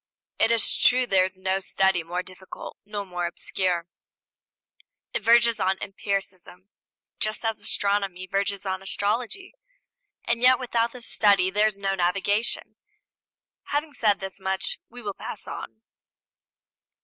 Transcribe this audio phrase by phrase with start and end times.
[0.39, 3.85] It is true there is no study more difficult nor more obscure;
[5.13, 6.69] it verges on empiricism,
[7.19, 9.53] just as astronomy verges on astrology;
[10.25, 12.77] and yet without this study there is no navigation.
[13.65, 15.83] Having said this much we will pass on.